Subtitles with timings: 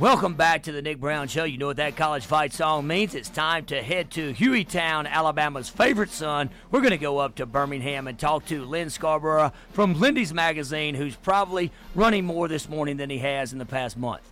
[0.00, 1.44] Welcome back to the Nick Brown Show.
[1.44, 3.14] You know what that college fight song means.
[3.14, 6.48] It's time to head to Hueytown, Alabama's favorite son.
[6.70, 10.94] We're going to go up to Birmingham and talk to Lyn Scarbrough from Lindy's Magazine,
[10.94, 14.22] who's probably running more this morning than he has in the past month.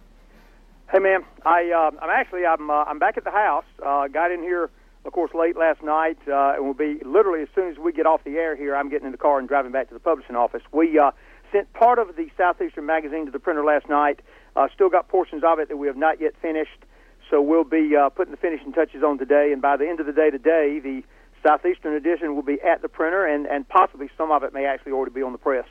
[0.91, 1.23] Hey, man.
[1.45, 3.67] I uh, I'm actually I'm uh, I'm back at the house.
[3.85, 4.71] Uh, got in here,
[5.05, 8.07] of course, late last night, uh, and will be literally as soon as we get
[8.07, 8.75] off the air here.
[8.75, 10.62] I'm getting in the car and driving back to the publishing office.
[10.73, 11.11] We uh,
[11.53, 14.21] sent part of the Southeastern magazine to the printer last night.
[14.59, 16.85] Uh, still got portions of it that we have not yet finished,
[17.30, 19.53] so we'll be uh, putting the finishing touches on today.
[19.53, 21.05] And by the end of the day today, the
[21.45, 24.91] Southeastern edition will be at the printer, and, and possibly some of it may actually
[24.91, 25.64] already be on the press.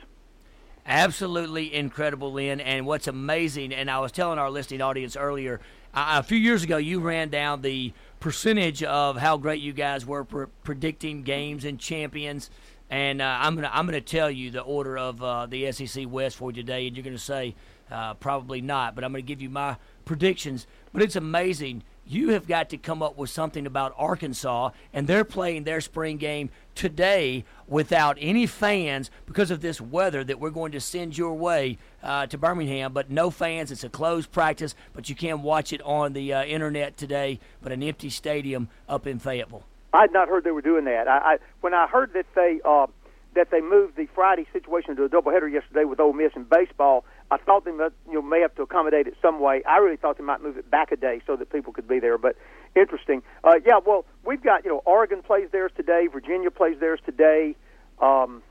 [0.86, 2.60] Absolutely incredible, Lyn.
[2.60, 5.60] And what's amazing, and I was telling our listening audience earlier,
[5.92, 10.06] uh, a few years ago, you ran down the percentage of how great you guys
[10.06, 12.48] were pre- predicting games and champions.
[12.88, 16.36] And uh, I'm gonna I'm gonna tell you the order of uh, the SEC West
[16.36, 17.54] for today, and you're gonna say
[17.90, 18.94] uh, probably not.
[18.94, 20.66] But I'm gonna give you my predictions.
[20.92, 21.84] But it's amazing.
[22.06, 26.16] You have got to come up with something about Arkansas, and they're playing their spring
[26.16, 31.34] game today without any fans because of this weather that we're going to send your
[31.34, 32.94] way uh, to Birmingham.
[32.94, 33.70] But no fans.
[33.70, 37.40] It's a closed practice, but you can watch it on the uh, internet today.
[37.60, 39.64] But an empty stadium up in Fayetteville.
[39.92, 41.08] I had not heard they were doing that.
[41.08, 42.86] I, I when I heard that they uh,
[43.34, 47.04] that they moved the Friday situation to a doubleheader yesterday with Ole Miss and baseball,
[47.30, 49.62] I thought they may, you know, may have to accommodate it some way.
[49.64, 52.00] I really thought they might move it back a day so that people could be
[52.00, 52.16] there.
[52.16, 52.36] But
[52.74, 53.22] interesting.
[53.44, 57.54] Uh, yeah, well, we've got you know Oregon plays theirs today, Virginia plays theirs today,
[58.00, 58.42] um,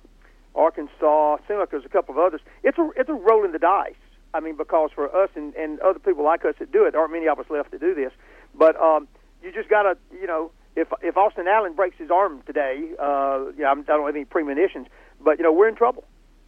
[0.54, 1.38] Arkansas.
[1.48, 2.42] Seems like there's a couple of others.
[2.64, 3.96] It's a it's a rolling the dice.
[4.34, 7.14] I mean, because for us and, and other people like us that do it, aren't
[7.14, 8.12] many of us left to do this.
[8.54, 9.08] But um,
[9.42, 13.46] you just got to you know if if Austin Allen breaks his arm today, uh,
[13.58, 14.86] you know, I don't have any premonitions,
[15.20, 16.04] but you know we're in trouble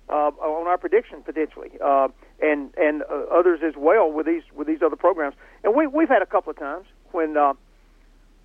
[0.09, 2.07] uh, on our prediction potentially, uh,
[2.41, 5.35] and and uh, others as well with these with these other programs.
[5.63, 7.53] And we we've had a couple of times when uh,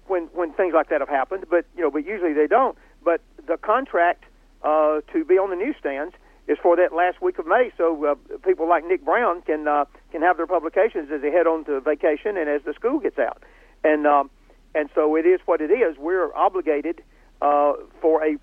[0.06, 2.76] when when things like that have happened, but you know, but usually they don't.
[3.02, 4.24] But the contract
[4.62, 6.14] uh, to be on the newsstands
[6.46, 8.14] is for that last week of May, so uh,
[8.44, 11.80] people like Nick Brown can uh, can have their publications as they head on to
[11.80, 13.42] vacation and as the school gets out,
[13.82, 14.06] and.
[14.06, 14.30] Um,
[14.76, 15.96] and so it is what it is.
[15.98, 17.00] We're obligated
[17.40, 18.36] uh, for a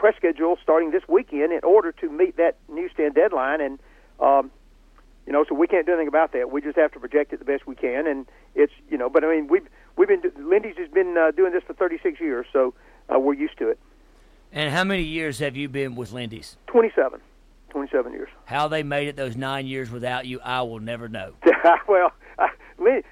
[0.00, 3.78] press schedule starting this weekend in order to meet that newsstand deadline, and
[4.18, 4.50] um,
[5.26, 6.50] you know, so we can't do anything about that.
[6.50, 9.24] We just have to project it the best we can, and it's you know, but
[9.24, 12.72] I mean, we've we've been Lindy's has been uh, doing this for 36 years, so
[13.14, 13.78] uh, we're used to it.
[14.52, 16.56] And how many years have you been with Lindy's?
[16.68, 17.20] 27.
[17.68, 18.28] 27 years.
[18.46, 21.34] How they made it those nine years without you, I will never know.
[21.88, 22.12] well,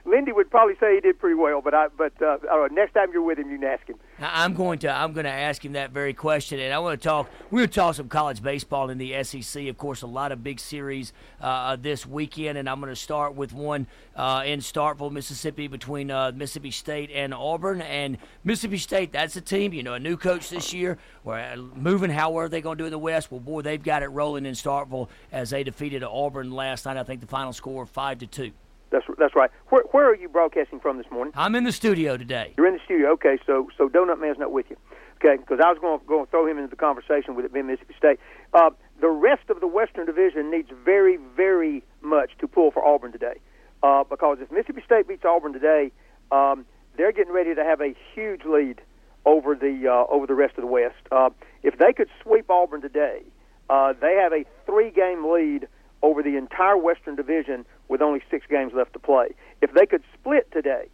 [0.05, 2.39] Lindy would probably say he did pretty well, but I but uh,
[2.73, 3.97] next time you're with him, you can ask him.
[4.21, 7.09] I'm going to I'm going to ask him that very question, and I want to
[7.09, 7.31] talk.
[7.51, 9.69] We're going to talk some college baseball in the SEC.
[9.69, 13.37] Of course, a lot of big series uh, this weekend, and I'm going to start
[13.37, 13.87] with one
[14.17, 17.81] uh, in Starkville, Mississippi, between uh, Mississippi State and Auburn.
[17.81, 19.73] And Mississippi State, that's a team.
[19.73, 20.99] You know, a new coach this year.
[21.23, 23.31] Where uh, moving, how are they going to do in the West?
[23.31, 26.97] Well, boy, they've got it rolling in Starkville as they defeated Auburn last night.
[26.97, 28.51] I think the final score five to two.
[28.91, 29.51] That's that's right.
[29.69, 31.33] Where where are you broadcasting from this morning?
[31.37, 32.55] I'm in the studio today.
[32.57, 33.11] You're in the studio.
[33.13, 34.77] Okay, so so Donut Man's not with you.
[35.17, 37.53] Okay, because I was going to go and throw him into the conversation with it
[37.53, 38.21] being Mississippi State.
[38.55, 43.13] Uh, the rest of the Western Division needs very very much to pull for Auburn
[43.13, 43.41] today,
[43.83, 45.91] uh, because if Mississippi State beats Auburn today,
[46.31, 46.65] um,
[46.97, 48.81] they're getting ready to have a huge lead
[49.27, 50.97] over the uh, over the rest of the West.
[51.13, 51.31] Uh,
[51.63, 53.23] if they could sweep Auburn today,
[53.69, 55.69] uh, they have a three game lead
[56.03, 59.29] over the entire Western Division with only six games left to play.
[59.61, 60.89] If they could split today,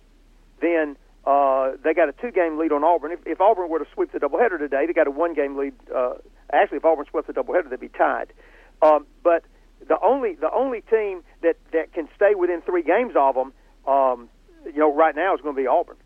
[0.61, 0.97] then
[1.27, 3.13] uh, they got a two-game lead on Auburn.
[3.13, 5.75] If, if Auburn were to sweep the doubleheader today, they got a one-game lead.
[5.95, 6.15] Uh,
[6.53, 8.33] actually, if Auburn swept the doubleheader, they'd be tied.
[8.83, 9.45] Um, but
[9.87, 13.53] the only the only team that that can stay within three games of them,
[13.87, 14.29] um,
[14.67, 15.97] you know, right now is going to be Auburn.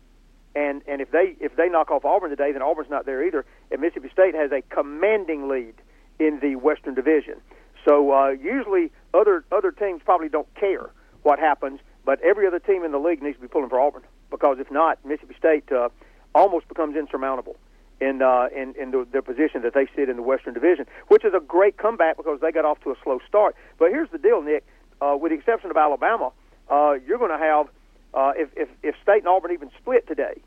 [0.55, 3.45] And and if they if they knock off Auburn today, then Auburn's not there either.
[3.71, 5.75] And Mississippi State has a commanding lead
[6.19, 7.41] in the Western Division.
[7.85, 10.89] So uh, usually other other teams probably don't care
[11.23, 14.03] what happens, but every other team in the league needs to be pulling for Auburn
[14.29, 15.89] because if not, Mississippi State uh,
[16.35, 17.55] almost becomes insurmountable
[17.99, 21.25] in uh, in, in the, their position that they sit in the Western Division, which
[21.25, 23.55] is a great comeback because they got off to a slow start.
[23.77, 24.65] But here's the deal, Nick.
[25.01, 26.31] Uh, with the exception of Alabama,
[26.69, 27.67] uh, you're going to have
[28.13, 30.41] uh, if, if if State and Auburn even split today,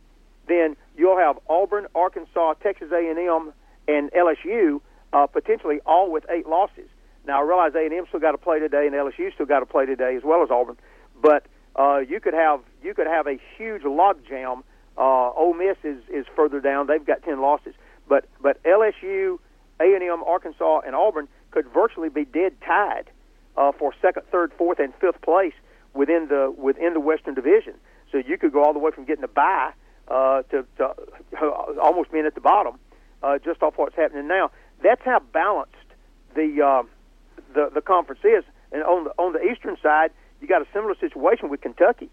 [0.46, 3.52] then you'll have Auburn, Arkansas, Texas A&M,
[3.88, 4.80] and LSU
[5.12, 6.88] uh, potentially all with eight losses.
[7.26, 9.86] Now I realize A&M still got to play today, and LSU still got to play
[9.86, 10.76] today as well as Auburn,
[11.20, 11.46] but
[11.76, 14.62] uh, you could have you could have a huge logjam.
[14.98, 17.74] Uh, Ole Miss is is further down; they've got ten losses,
[18.08, 19.38] but but LSU,
[19.80, 23.10] A&M, Arkansas, and Auburn could virtually be dead tied
[23.56, 25.54] uh, for second, third, fourth, and fifth place
[25.94, 27.74] within the within the Western Division.
[28.10, 29.72] So you could go all the way from getting a bye
[30.08, 30.94] uh, to, to
[31.80, 32.78] almost being at the bottom,
[33.22, 34.50] uh, just off what's happening now.
[34.82, 35.74] That's how balanced
[36.34, 36.82] the uh,
[37.54, 38.44] the the conference is.
[38.72, 40.10] And on the on the eastern side,
[40.40, 42.10] you got a similar situation with Kentucky.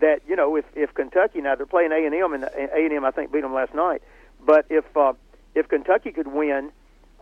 [0.00, 2.92] That you know, if if Kentucky now they're playing A and M, and A and
[2.92, 4.02] M I think beat them last night.
[4.44, 5.12] But if uh,
[5.54, 6.72] if Kentucky could win,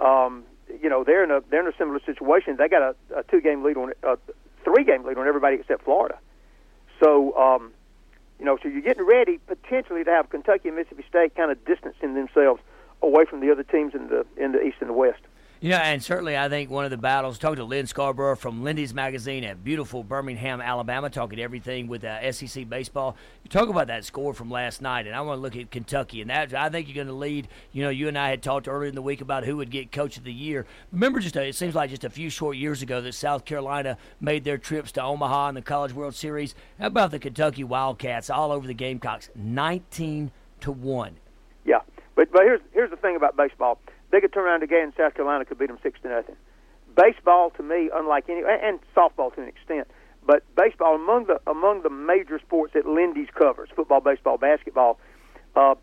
[0.00, 0.44] um,
[0.80, 2.56] you know they're in a they're in a similar situation.
[2.56, 4.16] They got a, a two game lead on a
[4.64, 6.18] three game lead on everybody except Florida.
[7.02, 7.72] So um,
[8.38, 11.64] you know, so you're getting ready potentially to have Kentucky and Mississippi State kind of
[11.64, 12.62] distancing themselves
[13.02, 15.20] away from the other teams in the in the East and the West.
[15.60, 18.94] Yeah, and certainly I think one of the battles, talking to Lyn Scarbrough from Lindy's
[18.94, 23.16] Magazine at beautiful Birmingham, Alabama, talking everything with uh, SEC baseball.
[23.42, 26.20] You talk about that score from last night, and I want to look at Kentucky,
[26.20, 27.48] and that I think you're going to lead.
[27.72, 29.90] You know, you and I had talked earlier in the week about who would get
[29.90, 30.64] Coach of the Year.
[30.92, 33.98] Remember, just a, it seems like just a few short years ago that South Carolina
[34.20, 36.54] made their trips to Omaha in the College World Series.
[36.78, 40.30] How about the Kentucky Wildcats all over the Gamecocks, 19
[40.60, 41.16] to one?
[41.64, 41.80] Yeah,
[42.14, 45.14] but but here's here's the thing about baseball they could turn around again and South
[45.14, 46.36] Carolina could beat them six to nothing.
[46.96, 49.88] Baseball to me, unlike any and softball to an extent,
[50.26, 54.98] but baseball among the among the major sports that Lindy's covers, football, baseball, basketball,
[55.54, 55.74] uh,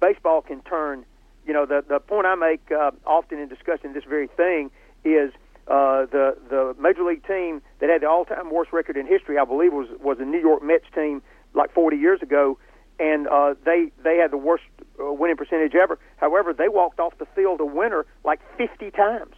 [0.00, 1.04] baseball can turn.
[1.46, 4.70] You know, the the point I make uh, often in discussing this very thing
[5.04, 5.32] is
[5.68, 9.38] uh, the the major league team that had the all time worst record in history,
[9.38, 11.22] I believe, was was the New York Mets team
[11.54, 12.58] like 40 years ago,
[13.02, 14.62] and uh, they they had the worst
[15.00, 15.98] uh, winning percentage ever.
[16.16, 19.34] However, they walked off the field a winner like 50 times.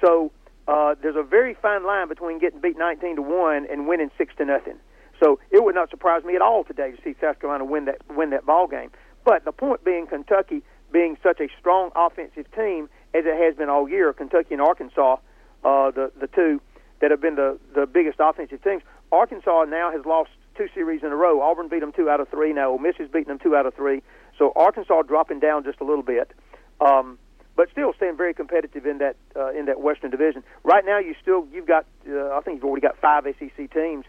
[0.00, 0.30] So
[0.68, 4.34] uh, there's a very fine line between getting beat 19 to one and winning six
[4.36, 4.76] to nothing.
[5.18, 8.02] So it would not surprise me at all today to see South Carolina win that
[8.14, 8.90] win that ball game.
[9.24, 10.62] But the point being, Kentucky
[10.92, 15.16] being such a strong offensive team as it has been all year, Kentucky and Arkansas,
[15.64, 16.60] uh, the the two
[17.00, 18.82] that have been the the biggest offensive teams.
[19.10, 21.40] Arkansas now has lost two series in a row.
[21.42, 22.52] Auburn beat them two out of three.
[22.52, 24.02] Now Ole Miss has beaten them two out of three.
[24.38, 26.32] So Arkansas dropping down just a little bit,
[26.80, 27.18] um,
[27.56, 30.42] but still staying very competitive in that uh, in that Western Division.
[30.64, 34.04] Right now, you still you've got uh, I think you've already got five SEC teams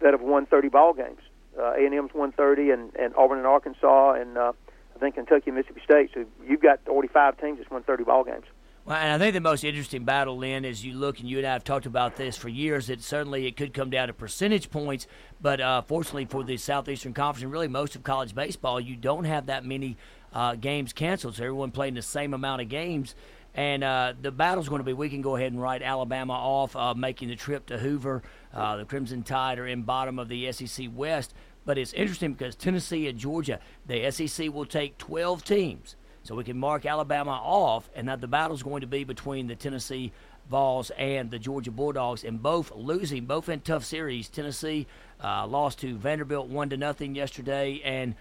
[0.00, 1.20] that have won 30 ball games.
[1.58, 4.52] Uh, A&M's won 30, and, and Auburn and Arkansas, and uh,
[4.94, 6.10] I think Kentucky and Mississippi State.
[6.14, 8.44] So you've got 45 teams that's won 30 ball games.
[8.88, 11.46] Well, and I think the most interesting battle, Lyn, is you look and you and
[11.46, 12.86] I have talked about this for years.
[12.86, 15.06] That certainly it could come down to percentage points,
[15.42, 19.24] but uh, fortunately for the Southeastern Conference and really most of college baseball, you don't
[19.24, 19.98] have that many
[20.32, 21.34] uh, games canceled.
[21.36, 23.14] So everyone playing the same amount of games.
[23.54, 26.74] And uh, the battle's going to be we can go ahead and write Alabama off,
[26.74, 28.22] uh, making the trip to Hoover.
[28.54, 31.34] Uh, the Crimson Tide are in bottom of the SEC West.
[31.66, 35.96] But it's interesting because Tennessee and Georgia, the SEC will take 12 teams
[36.28, 39.56] so we can mark Alabama off, and that the battle's going to be between the
[39.56, 40.12] Tennessee
[40.50, 44.28] Vols and the Georgia Bulldogs, and both losing, both in tough series.
[44.28, 44.86] Tennessee
[45.24, 48.14] uh, lost to Vanderbilt one to nothing yesterday, and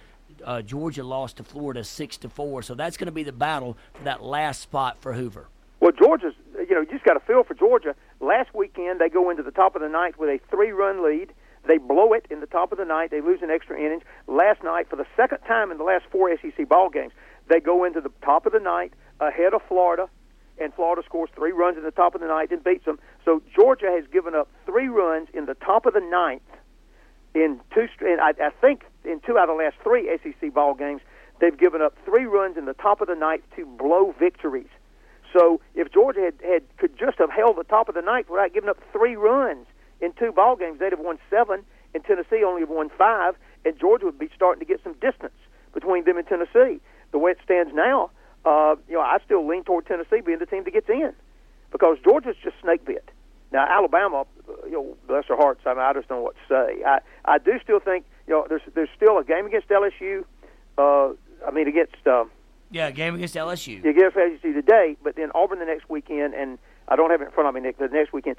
[0.46, 2.62] uh, Georgia lost to Florida six to four.
[2.62, 5.48] So that's going to be the battle for that last spot for Hoover.
[5.82, 7.94] Well, Georgia's, you know, you just got a feel for Georgia.
[8.22, 11.34] Last weekend, they go into the top of the ninth with a three-run lead.
[11.68, 13.12] They blow it in the top of the ninth.
[13.12, 14.04] They lose an extra innings.
[14.28, 17.12] Last night, for the second time in the last four SEC ball games,
[17.50, 20.10] they go into the top of the ninth ahead of Florida,
[20.60, 23.00] and Florida scores three runs in the top of the ninth and beats them.
[23.24, 26.42] So Georgia has given up three runs in the top of the ninth
[27.34, 27.88] in two.
[28.02, 31.02] And I, I think in two out of the last three SEC ball games,
[31.40, 34.70] they've given up three runs in the top of the ninth to blow victories.
[35.32, 38.54] So if Georgia had, had could just have held the top of the ninth without
[38.54, 39.68] giving up three runs
[40.02, 41.64] in two ball games, they'd have won seven,
[41.94, 43.36] and Tennessee only have won five,
[43.66, 45.36] and Georgia would be starting to get some distance
[45.74, 46.80] between them and Tennessee
[47.12, 48.12] the way it stands now,
[48.46, 51.14] uh, you know, I still lean toward Tennessee being the team that gets in
[51.72, 53.10] because Georgia's just snake bit.
[53.52, 54.26] Now Alabama,
[54.66, 55.62] you know, bless their hearts.
[55.66, 56.84] I mean, I just don't know what to say.
[56.86, 60.26] I I do still think you know there's there's still a game against LSU.
[60.78, 61.14] Uh,
[61.46, 61.96] I mean against.
[62.06, 62.26] Uh,
[62.70, 63.80] yeah, game against LSU.
[63.86, 66.58] Against LSU today, but then Auburn the next weekend, and
[66.90, 67.78] I don't have it in front of me, Nick.
[67.78, 68.36] The next weekend,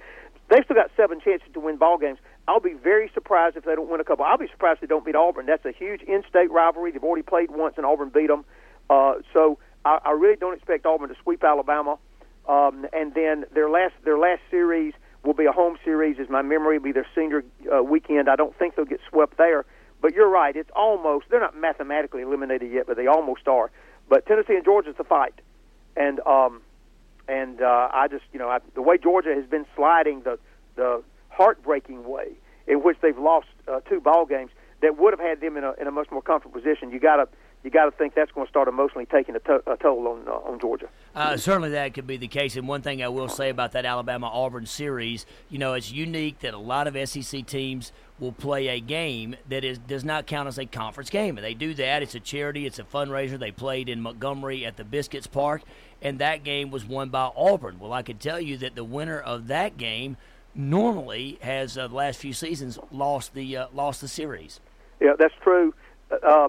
[0.49, 2.19] they've still got seven chances to win ball games.
[2.47, 4.25] I'll be very surprised if they don't win a couple.
[4.25, 5.47] I'll be surprised if they don't beat Auburn.
[5.47, 6.91] That's a huge in-state rivalry.
[6.93, 8.45] They've already played once, and Auburn beat them.
[8.89, 11.99] Uh, so I, I really don't expect Auburn to sweep Alabama.
[12.49, 16.19] Um, and then their last their last series will be a home series.
[16.19, 18.31] Is my memory will be their senior uh, weekend.
[18.31, 19.67] I don't think they'll get swept there.
[20.01, 20.57] But you're right.
[20.57, 23.71] It's almost they're not mathematically eliminated yet, but they almost are.
[24.09, 25.35] But Tennessee and Georgia's the fight,
[25.97, 26.63] and um,
[27.29, 30.39] and uh, I just you know I, the way Georgia has been sliding the
[30.77, 32.33] the heartbreaking way
[32.67, 35.73] in which they've lost uh, two ball games that would have had them in a
[35.81, 36.91] in a much more comfortable position.
[36.91, 37.29] You got to
[37.69, 40.27] you got to think that's going to start emotionally taking a, to- a toll on
[40.27, 40.89] uh, on Georgia.
[41.15, 42.57] Uh, certainly, that could be the case.
[42.57, 46.41] And one thing I will say about that Alabama Auburn series, you know, it's unique
[46.41, 50.49] that a lot of SEC teams will play a game that is does not count
[50.49, 52.03] as a conference game, and they do that.
[52.03, 53.39] It's a charity, it's a fundraiser.
[53.39, 55.61] They played in Montgomery at the Biscuits Park,
[56.01, 57.79] and that game was won by Auburn.
[57.79, 60.17] Well, I can tell you that the winner of that game
[60.55, 64.61] normally has uh, the last few seasons lost the uh, lost the series.
[65.01, 65.75] Yeah, that's true.
[66.11, 66.49] Uh,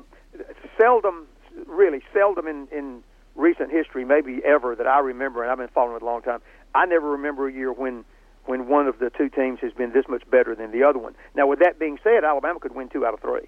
[0.79, 1.27] seldom,
[1.67, 3.03] really seldom in in
[3.35, 6.41] recent history, maybe ever that I remember, and I've been following it a long time.
[6.75, 8.05] I never remember a year when
[8.45, 11.13] when one of the two teams has been this much better than the other one.
[11.35, 13.47] Now, with that being said, Alabama could win two out of three.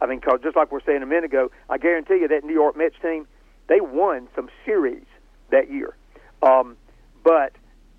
[0.00, 2.44] I mean, cause just like we are saying a minute ago, I guarantee you that
[2.44, 3.26] New York Mets team,
[3.68, 5.04] they won some series
[5.50, 5.96] that year.
[6.42, 6.76] Um,
[7.24, 7.52] but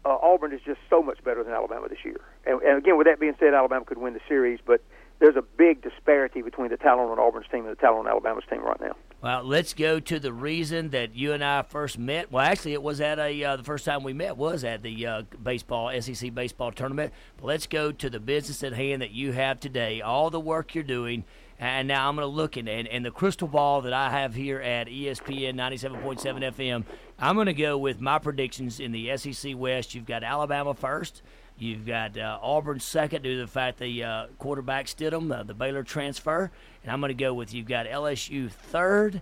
[0.06, 2.22] uh, Auburn is just so much better than Alabama this year.
[2.46, 4.82] And, and again, with that being said, Alabama could win the series, but
[5.20, 8.46] there's a big disparity between the talent on Auburn's team and the talent on Alabama's
[8.50, 8.96] team right now.
[9.22, 12.32] Well, let's go to the reason that you and I first met.
[12.32, 15.06] Well, actually, it was at a uh, the first time we met was at the
[15.06, 17.14] uh, baseball SEC baseball tournament.
[17.36, 20.00] But let's go to the business at hand that you have today.
[20.02, 21.26] All the work you're doing.
[21.62, 24.34] And now I'm going to look at and, and the crystal ball that I have
[24.34, 26.86] here at ESPN 97.7 FM.
[27.20, 29.94] I'm going to go with my predictions in the SEC West.
[29.94, 31.22] You've got Alabama first.
[31.60, 35.54] You've got uh, Auburn second due to the fact the uh, quarterback Stidham, uh, the
[35.54, 36.52] Baylor transfer.
[36.84, 39.22] And I'm going to go with you've got LSU third.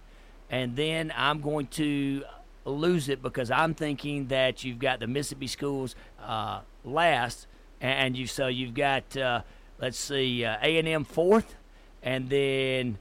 [0.50, 2.24] And then I'm going to
[2.64, 7.48] lose it because I'm thinking that you've got the Mississippi schools uh, last.
[7.82, 9.42] And you so you've got, uh,
[9.80, 11.56] let's see, uh, A&M fourth.
[12.04, 13.00] And then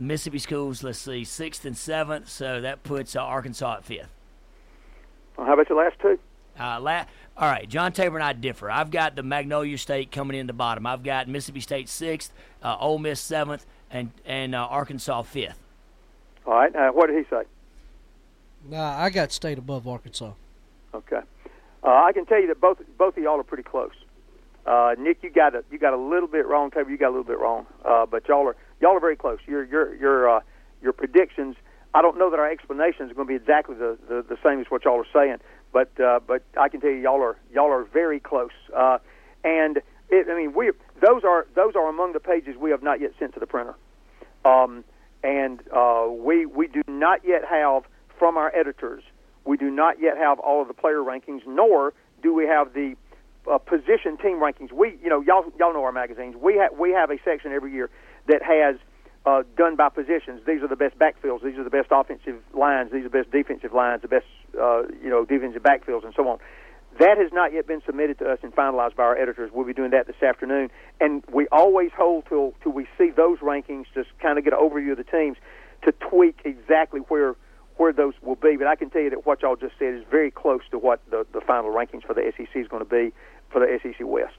[0.00, 2.28] Mississippi schools, let's see, sixth and seventh.
[2.28, 4.12] So that puts Arkansas at fifth.
[5.36, 6.18] Well, how about your last two?
[6.58, 7.04] Uh, la-
[7.36, 8.70] all right, John Tabor and I differ.
[8.70, 10.86] I've got the Magnolia State coming in the bottom.
[10.86, 12.32] I've got Mississippi State sixth,
[12.62, 15.58] uh, Ole Miss seventh, and and uh, Arkansas fifth.
[16.46, 16.74] All right.
[16.74, 17.42] Uh, what did he say?
[18.68, 20.32] Nah, I got State above Arkansas.
[20.94, 21.20] Okay.
[21.82, 23.92] Uh, I can tell you that both both of y'all are pretty close.
[24.66, 26.70] Uh, Nick, you got a you got a little bit wrong.
[26.70, 27.66] Tabor, you got a little bit wrong.
[27.84, 29.38] Uh, but y'all are y'all are very close.
[29.46, 30.40] Your your your uh,
[30.82, 31.56] your predictions.
[31.94, 34.60] I don't know that our explanations are going to be exactly the, the, the same
[34.60, 35.38] as what y'all are saying,
[35.72, 38.50] but uh, but I can tell you y'all are y'all are very close.
[38.74, 38.98] Uh,
[39.44, 39.78] and
[40.10, 43.12] it, I mean we those are those are among the pages we have not yet
[43.18, 43.74] sent to the printer.
[44.44, 44.84] Um,
[45.22, 47.84] and uh, we we do not yet have
[48.18, 49.02] from our editors.
[49.44, 52.94] We do not yet have all of the player rankings, nor do we have the
[53.50, 54.72] uh, position team rankings.
[54.72, 56.36] We you know y'all y'all know our magazines.
[56.36, 57.90] We have we have a section every year
[58.26, 58.76] that has
[59.24, 60.42] uh, done by positions.
[60.46, 61.42] These are the best backfields.
[61.42, 62.90] These are the best offensive lines.
[62.92, 64.02] These are the best defensive lines.
[64.02, 64.26] The best
[64.60, 66.38] uh, you know defensive backfields and so on.
[66.98, 69.50] That has not yet been submitted to us and finalized by our editors.
[69.52, 73.38] We'll be doing that this afternoon, and we always hold till till we see those
[73.38, 75.36] rankings, just kind of get an overview of the teams,
[75.84, 77.36] to tweak exactly where
[77.76, 78.56] where those will be.
[78.56, 81.00] But I can tell you that what y'all just said is very close to what
[81.10, 83.12] the the final rankings for the SEC is going to be
[83.50, 84.36] for the SEC West.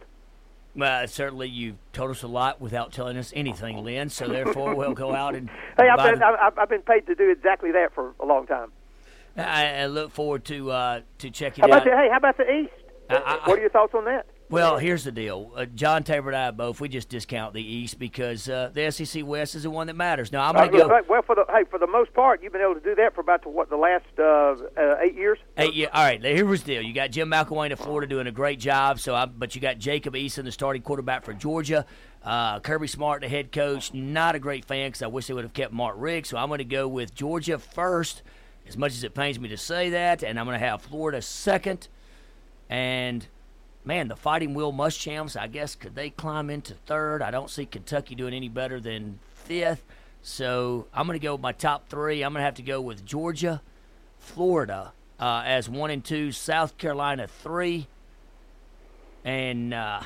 [0.76, 4.10] Well, certainly you've told us a lot without telling us anything, Lyn.
[4.10, 5.50] So therefore, we'll go out and.
[5.78, 8.72] hey, I've been, I've, I've been paid to do exactly that for a long time.
[9.38, 11.86] I, I look forward to uh, to checking how about out.
[11.86, 12.72] The, hey, how about the East?
[13.10, 14.26] I, I, what are your thoughts on that?
[14.50, 15.52] Well, here's the deal.
[15.56, 19.26] Uh, John Tabor and I both we just discount the East because uh, the SEC
[19.26, 20.32] West is the one that matters.
[20.32, 21.02] Now I'm going to go.
[21.10, 23.22] Well, for the hey, for the most part, you've been able to do that for
[23.22, 25.40] about what the last uh, uh, eight years.
[25.58, 25.90] Eight years.
[25.94, 26.22] All right.
[26.22, 26.82] Here's the deal.
[26.82, 29.00] You got Jim McElwain of Florida doing a great job.
[29.00, 31.86] So, I, but you got Jacob Eason, the starting quarterback for Georgia.
[32.24, 33.94] Uh, Kirby Smart, the head coach.
[33.94, 36.28] Not a great fan because I wish they would have kept Mark Richt.
[36.28, 38.22] So I'm going to go with Georgia first,
[38.68, 41.22] as much as it pains me to say that, and I'm going to have Florida
[41.22, 41.90] second,
[42.70, 43.28] and
[43.86, 47.22] man, the Fighting Will Muschamp's, I guess, could they climb into third?
[47.22, 49.84] I don't see Kentucky doing any better than fifth.
[50.22, 52.24] So I'm going to go with my top three.
[52.24, 53.62] I'm going to have to go with Georgia,
[54.20, 57.88] Florida uh, as one and two, South Carolina three,
[59.24, 60.02] and uh,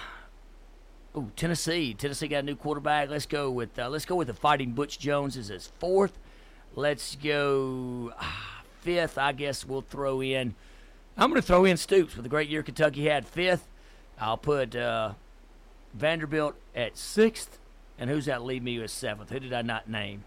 [1.16, 1.94] ooh, Tennessee.
[1.94, 3.10] Tennessee got a new quarterback.
[3.10, 6.18] Let's go with uh, let's go with the Fighting Butch Joneses as fourth.
[6.76, 9.18] Let's go ah, fifth.
[9.18, 10.56] I guess we'll throw in.
[11.20, 13.68] I'm going to throw in Stoops with the great year Kentucky had fifth.
[14.20, 15.14] I'll put uh,
[15.96, 17.58] Vanderbilt at sixth.
[17.98, 19.32] And who's that leave me with seventh?
[19.32, 20.24] Who did I not name?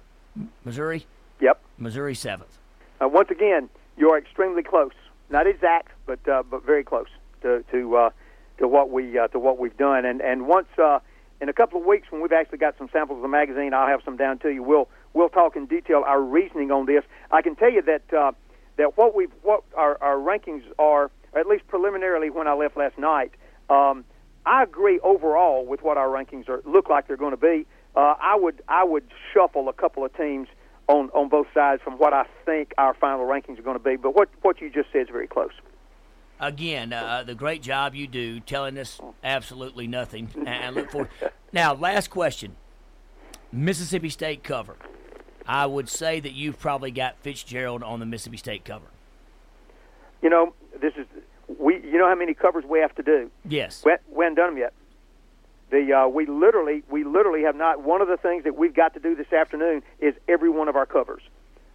[0.64, 1.06] Missouri?
[1.40, 1.61] Yep.
[1.78, 2.59] Missouri seventh.
[3.00, 4.90] Uh, once again, you're extremely close.
[5.30, 7.06] Not exact, but uh, but very close.
[7.42, 8.11] to to uh,
[8.59, 10.04] to what we uh, to what we've done.
[10.04, 10.99] And and once uh,
[11.40, 13.87] in a couple of weeks, when we've actually got some samples of the magazine, I'll
[13.87, 14.62] have some down to you.
[14.62, 17.04] We'll we'll talk in detail our reasoning on this.
[17.30, 18.32] I can tell you that uh,
[18.80, 22.99] that what we what our, our rankings are, at least preliminarily when I left last
[22.99, 23.32] night.
[23.68, 24.04] Um,
[24.46, 27.66] I agree overall with what our rankings are look like they're going to be.
[27.94, 30.49] Uh, I would I would shuffle a couple of teams
[30.88, 33.96] on on both sides from what I think our final rankings are going to be.
[33.96, 35.52] But what what you just said is very close.
[36.40, 41.10] Again, uh, the great job you do telling us absolutely nothing, and look forward.
[41.52, 42.56] now, last question:
[43.52, 44.76] Mississippi State cover.
[45.47, 48.87] I would say that you've probably got Fitzgerald on the Mississippi State cover.
[50.23, 51.06] You know, this is
[51.59, 51.76] we.
[51.76, 53.30] You know how many covers we have to do?
[53.44, 53.82] Yes.
[53.85, 54.73] We, we haven't done them yet.
[55.70, 57.82] The uh, we literally we literally have not.
[57.82, 60.76] One of the things that we've got to do this afternoon is every one of
[60.76, 61.23] our covers.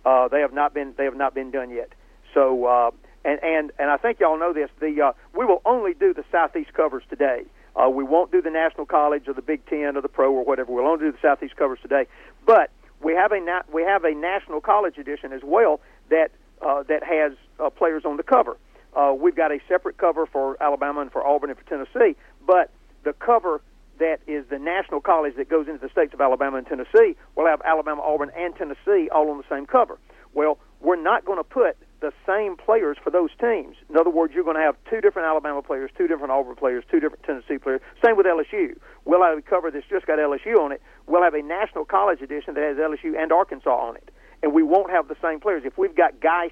[0.05, 1.89] Uh, they have not been they have not been done yet.
[2.33, 2.91] So uh,
[3.23, 4.69] and and and I think y'all know this.
[4.79, 7.43] The uh, we will only do the southeast covers today.
[7.75, 10.45] Uh, we won't do the National College or the Big Ten or the Pro or
[10.45, 10.71] whatever.
[10.71, 12.05] We'll only do the southeast covers today.
[12.45, 12.69] But
[13.05, 16.31] we have a na- we have a National College edition as well that
[16.61, 18.57] uh, that has uh, players on the cover.
[18.95, 22.71] Uh, we've got a separate cover for Alabama and for Auburn and for Tennessee, but
[23.03, 23.61] the cover
[23.99, 27.45] that is the national college that goes into the states of Alabama and Tennessee will
[27.45, 29.99] have Alabama, Auburn, and Tennessee all on the same cover.
[30.33, 33.75] Well, we're not going to put the same players for those teams.
[33.89, 36.83] In other words, you're going to have two different Alabama players, two different Auburn players,
[36.89, 37.81] two different Tennessee players.
[38.03, 38.75] Same with LSU.
[39.05, 40.81] We'll have a cover that's just got LSU on it.
[41.07, 44.09] We'll have a national college edition that has LSU and Arkansas on it,
[44.43, 45.63] and we won't have the same players.
[45.65, 46.51] If we've got Guice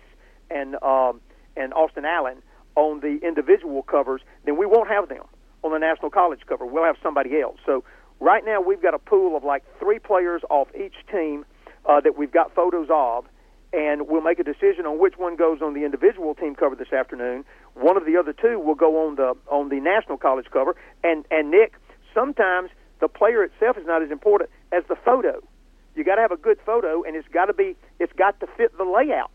[0.50, 1.22] and um,
[1.56, 2.42] and Austin Allen
[2.76, 5.24] on the individual covers, then we won't have them
[5.64, 6.66] on the national college cover.
[6.66, 7.58] We'll have somebody else.
[7.66, 7.84] So
[8.20, 11.46] right now we've got a pool of like three players off each team
[11.86, 13.26] uh, that we've got photos of,
[13.74, 16.94] and we'll make a decision on which one goes on the individual team cover this
[16.94, 17.44] afternoon.
[17.74, 20.76] One of the other two will go on the on the national college cover.
[21.04, 21.74] And and Nick,
[22.14, 25.42] sometimes the player itself is not as important as the photo.
[25.96, 28.48] You got to have a good photo, and it's got to be it's got to
[28.48, 29.32] fit the layout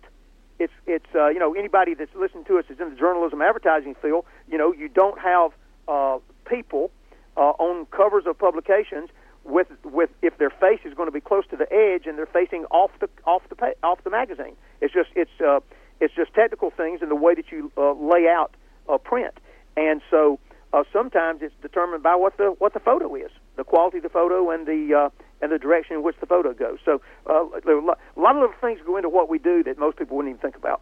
[0.58, 3.94] it's it's uh, you know anybody that's listening to us is in the journalism advertising
[4.00, 4.24] field.
[4.50, 5.52] You know you don't have
[5.86, 6.90] uh, people
[7.36, 9.10] uh, on covers of publications
[9.44, 12.26] with with if their face is going to be close to the edge and they're
[12.26, 14.56] facing off the off the off the magazine.
[14.80, 15.60] It's just it's uh,
[16.00, 18.54] it's just technical things in the way that you uh, lay out
[18.88, 19.34] a print,
[19.76, 20.38] and so
[20.72, 24.08] uh, sometimes it's determined by what the what the photo is, the quality of the
[24.08, 25.08] photo, and the uh,
[25.40, 26.78] and the direction in which the photo goes.
[26.84, 30.16] So uh, a lot of little things go into what we do that most people
[30.16, 30.80] wouldn't even think about.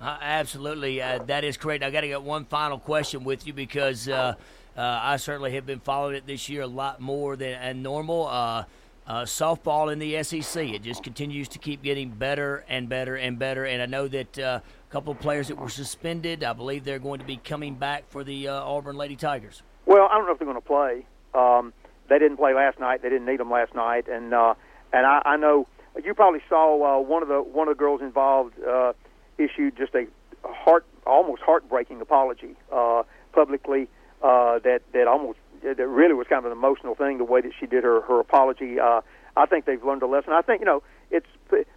[0.00, 1.82] Uh, absolutely, uh, that is correct.
[1.82, 4.34] I got to get one final question with you because uh,
[4.78, 8.28] uh, I certainly have been following it this year a lot more than normal.
[8.28, 8.64] Uh,
[9.08, 13.38] uh, softball in the SEC, it just continues to keep getting better and better and
[13.38, 13.64] better.
[13.64, 17.18] And I know that a couple of players that were suspended, I believe they're going
[17.18, 19.62] to be coming back for the Auburn Lady Tigers.
[19.86, 21.06] Well, I don't know if they're going to play.
[21.34, 21.72] Um,
[22.08, 23.02] they didn't play last night.
[23.02, 24.54] They didn't need them last night, and uh,
[24.92, 25.66] and I, I know
[26.04, 28.92] you probably saw uh, one of the one of the girls involved uh,
[29.38, 30.06] issued just a
[30.44, 33.88] heart almost heartbreaking apology uh, publicly
[34.22, 37.52] uh, that that almost that really was kind of an emotional thing the way that
[37.58, 38.78] she did her her apology.
[38.80, 39.00] Uh,
[39.36, 40.32] I think they've learned a lesson.
[40.32, 41.26] I think you know it's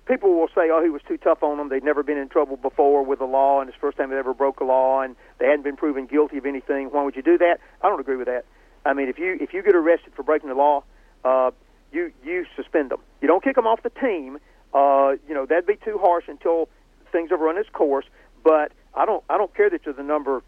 [0.06, 1.70] people will say, oh, he was too tough on them.
[1.70, 4.18] They'd never been in trouble before with the law, and it's the first time they
[4.18, 6.88] ever broke a law, and they hadn't been proven guilty of anything.
[6.88, 7.60] Why would you do that?
[7.82, 8.46] I don't agree with that.
[8.86, 10.84] I mean, if you if you get arrested for breaking the law,
[11.24, 11.52] uh,
[11.92, 13.00] you you suspend them.
[13.22, 14.40] You don't kick them off the team.
[14.74, 16.68] Uh, you know that'd be too harsh until
[17.12, 18.06] things have run its course.
[18.44, 20.44] But I don't I don't care that you're the number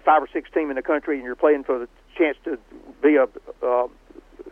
[0.00, 2.58] five or six team in the country and you're playing for the chance to
[3.02, 3.24] be a
[3.64, 3.88] uh,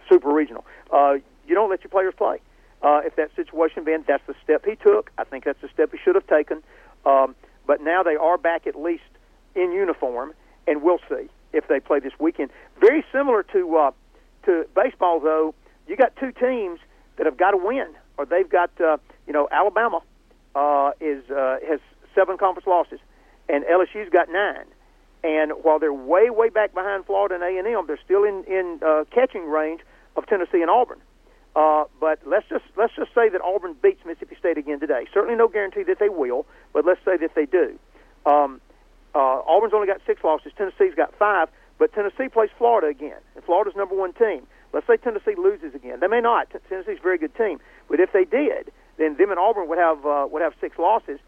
[0.09, 0.65] super regional.
[0.93, 1.15] Uh,
[1.47, 2.39] you don't let your players play.
[2.83, 5.11] Uh, if that situation been, that's the step he took.
[5.19, 6.63] I think that's the step he should have taken.
[7.05, 7.35] Um,
[7.67, 9.03] but now they are back at least
[9.55, 10.33] in uniform,
[10.67, 12.51] and we'll see if they play this weekend.
[12.81, 13.91] Very similar to uh,
[14.47, 15.55] to baseball, though.
[15.87, 16.81] You got two teams
[17.17, 20.01] that have got to win, or they've got uh, you know Alabama
[20.55, 21.81] uh, is uh, has
[22.15, 23.01] seven conference losses,
[23.49, 24.65] and LSU's got nine.
[25.23, 28.45] And while they're way way back behind Florida and A and M, they're still in
[28.45, 29.83] in uh, catching range
[30.17, 31.01] of Tennessee and Auburn.
[31.55, 35.07] Uh, but let's just let's just say that Auburn beats Mississippi State again today.
[35.13, 37.79] Certainly no guarantee that they will, but let's say that they do.
[38.25, 38.61] Um,
[39.15, 40.53] uh, Auburn's only got six losses.
[40.57, 44.47] Tennessee's got five, but Tennessee plays Florida again, and Florida's number one team.
[44.73, 45.99] Let's say Tennessee loses again.
[46.01, 46.49] They may not.
[46.69, 50.07] Tennessee's a very good team, but if they did, then them and Auburn would have
[50.07, 51.19] uh, would have six losses.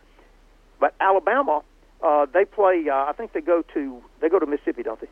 [0.79, 1.63] But Alabama,
[2.03, 2.85] uh, they play.
[2.89, 5.09] Uh, I think they go to they go to Mississippi, don't they?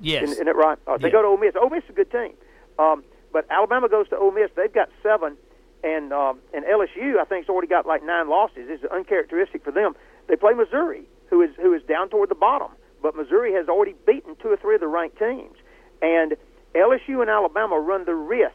[0.00, 0.22] Yes.
[0.24, 0.78] Isn't, isn't it right?
[0.86, 1.12] Uh, they Yeah.
[1.12, 1.54] go to Ole Miss.
[1.56, 2.32] Ole Miss is a good team,
[2.78, 4.50] um, but Alabama goes to Ole Miss.
[4.54, 5.36] They've got seven,
[5.82, 8.68] and um, and LSU I think has already got like nine losses.
[8.68, 9.94] It's uncharacteristic for them.
[10.28, 12.68] They play Missouri, who is who is down toward the bottom.
[13.02, 15.56] but Missouri has already beaten two or three of the ranked teams.
[16.02, 16.36] And
[16.74, 18.54] LSU and Alabama run the risk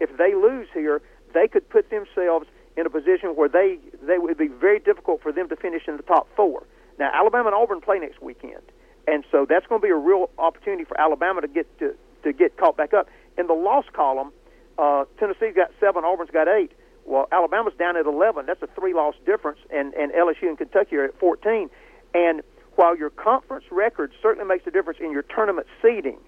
[0.00, 1.00] if they lose here,
[1.34, 2.46] they could put themselves
[2.76, 5.96] in a position where they they would be very difficult for them to finish in
[5.96, 6.66] the top four.
[6.98, 8.62] Now Alabama and Auburn play next weekend,
[9.06, 12.32] and so that's going to be a real opportunity for Alabama to get to to
[12.32, 13.08] get caught back up.
[13.38, 14.32] In the loss column,
[14.78, 16.72] uh, Tennessee's got seven, Auburn's got eight.
[17.04, 18.46] Well, Alabama's down at eleven.
[18.46, 21.70] That's a three loss difference, and and LSU and Kentucky are at fourteen.
[22.14, 22.42] And
[22.76, 26.18] while your conference record certainly makes a difference in your tournament seeding,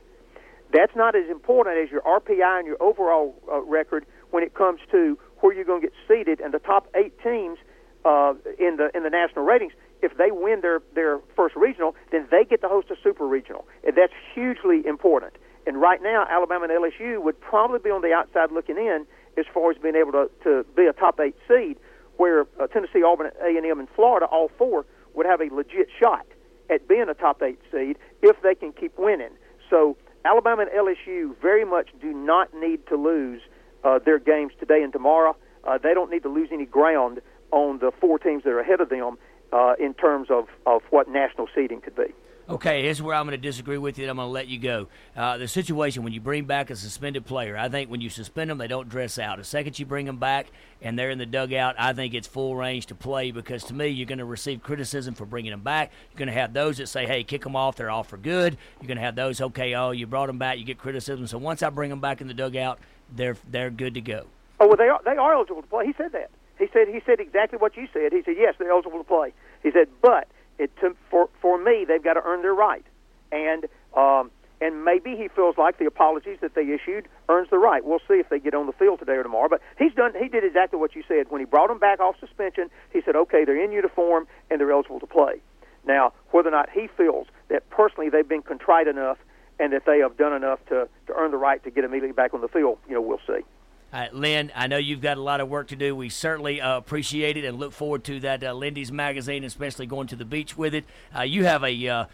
[0.72, 4.80] that's not as important as your RPI and your overall uh, record when it comes
[4.90, 6.40] to where you're going to get seated.
[6.40, 7.58] And the top eight teams
[8.04, 12.26] uh, in the in the national ratings, if they win their their first regional, then
[12.30, 15.34] they get to host a super regional, and that's hugely important.
[15.66, 19.06] And right now, Alabama and LSU would probably be on the outside looking in
[19.38, 21.76] as far as being able to to be a top eight seed,
[22.16, 25.88] where uh, Tennessee, Auburn, A and M, and Florida, all four would have a legit
[26.00, 26.26] shot
[26.70, 29.30] at being a top eight seed if they can keep winning.
[29.70, 33.40] So Alabama and LSU very much do not need to lose
[33.84, 35.36] uh, their games today and tomorrow.
[35.64, 38.80] Uh, they don't need to lose any ground on the four teams that are ahead
[38.80, 39.18] of them
[39.52, 42.14] uh, in terms of, of what national seeding could be.
[42.48, 44.10] Okay, here's where I'm going to disagree with you.
[44.10, 44.88] I'm going to let you go.
[45.16, 48.50] Uh, the situation when you bring back a suspended player, I think when you suspend
[48.50, 49.38] them, they don't dress out.
[49.38, 50.48] The second you bring them back
[50.80, 53.88] and they're in the dugout, I think it's full range to play because to me,
[53.88, 55.92] you're going to receive criticism for bringing them back.
[56.10, 58.56] You're going to have those that say, "Hey, kick them off; they're off for good."
[58.80, 61.38] You're going to have those, "Okay, oh, you brought them back, you get criticism." So
[61.38, 62.80] once I bring them back in the dugout,
[63.14, 64.26] they're they're good to go.
[64.60, 65.86] Oh well, they are they are eligible to play.
[65.86, 66.30] He said that.
[66.58, 68.12] He said he said exactly what you said.
[68.12, 69.32] He said yes, they're eligible to play.
[69.62, 72.84] He said, but it to, for for me, they've got to earn their right,
[73.30, 74.30] and um,
[74.62, 77.84] and maybe he feels like the apologies that they issued earns the right.
[77.84, 79.48] We'll see if they get on the field today or tomorrow.
[79.48, 80.12] But he's done.
[80.16, 82.70] He did exactly what you said when he brought them back off suspension.
[82.92, 85.40] He said, okay, they're in uniform and they're eligible to play.
[85.84, 89.18] Now, whether or not he feels that personally they've been contrite enough
[89.62, 92.34] and that they have done enough to to earn the right to get immediately back
[92.34, 93.44] on the field, you know, we'll see.
[93.92, 95.94] All right, Lyn, I know you've got a lot of work to do.
[95.94, 100.06] We certainly uh, appreciate it and look forward to that uh, Lindy's magazine, especially going
[100.08, 100.86] to the beach with it.
[101.14, 102.04] Uh, you have a, uh,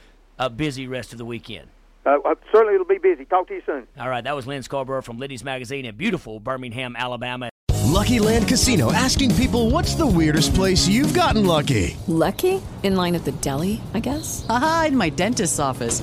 [0.40, 1.68] a busy rest of the weekend.
[2.04, 2.16] Uh,
[2.52, 3.24] certainly, it'll be busy.
[3.24, 3.86] Talk to you soon.
[3.98, 7.48] All right, that was Lyn Scarbrough from Lindy's magazine in beautiful Birmingham, Alabama.
[7.84, 11.96] Lucky Land Casino asking people what's the weirdest place you've gotten lucky?
[12.08, 12.60] Lucky?
[12.82, 14.44] In line at the deli, I guess?
[14.48, 16.02] Aha, in my dentist's office.